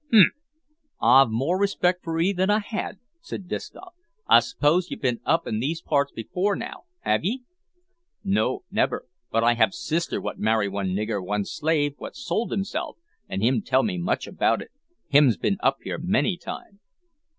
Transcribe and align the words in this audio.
"H'm! 0.11 0.31
I've 0.99 1.29
more 1.29 1.59
respect 1.59 2.03
for 2.03 2.19
'ee 2.19 2.33
than 2.33 2.49
I 2.49 2.57
had," 2.57 2.97
said 3.19 3.47
Disco. 3.47 3.89
"I 4.25 4.39
'spose 4.39 4.89
you've 4.89 5.01
bin 5.03 5.19
up 5.25 5.45
in 5.45 5.59
these 5.59 5.79
parts 5.79 6.11
before 6.11 6.55
now, 6.55 6.85
have 7.01 7.23
'ee?" 7.23 7.43
"No, 8.23 8.63
nevah, 8.71 9.01
but 9.31 9.43
I 9.43 9.53
hab 9.53 9.75
sister 9.75 10.19
what 10.19 10.39
marry 10.39 10.67
one 10.67 10.95
nigger, 10.95 11.23
one 11.23 11.45
slave, 11.45 11.93
what 11.99 12.15
sold 12.15 12.49
himself, 12.49 12.97
an' 13.29 13.41
him 13.41 13.61
tell 13.61 13.83
me 13.83 13.99
much 13.99 14.27
'bout 14.35 14.63
it. 14.63 14.71
Hims 15.07 15.37
bin 15.37 15.57
up 15.61 15.77
here 15.83 15.99
many 15.99 16.35
time." 16.35 16.79